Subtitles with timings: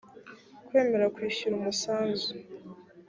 [0.67, 2.29] kwemera kwishyura umusanzu